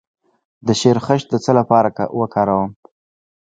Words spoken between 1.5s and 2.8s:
لپاره وکاروم؟